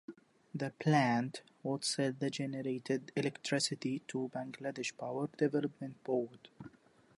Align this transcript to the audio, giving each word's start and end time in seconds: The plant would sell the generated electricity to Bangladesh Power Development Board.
The 0.55 0.71
plant 0.79 1.43
would 1.61 1.85
sell 1.85 2.11
the 2.11 2.31
generated 2.31 3.11
electricity 3.15 3.99
to 4.07 4.31
Bangladesh 4.33 4.97
Power 4.97 5.29
Development 5.37 6.03
Board. 6.03 6.39